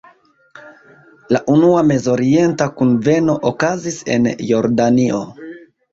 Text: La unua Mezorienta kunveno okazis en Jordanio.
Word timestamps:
La 1.35 1.41
unua 1.57 1.83
Mezorienta 1.89 2.69
kunveno 2.79 3.39
okazis 3.53 4.03
en 4.17 4.29
Jordanio. 4.53 5.25